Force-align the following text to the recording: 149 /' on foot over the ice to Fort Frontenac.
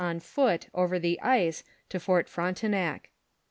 149 0.01 0.15
/' 0.45 0.49
on 0.49 0.49
foot 0.59 0.67
over 0.73 0.97
the 0.97 1.21
ice 1.21 1.63
to 1.87 1.99
Fort 1.99 2.27
Frontenac. 2.27 3.11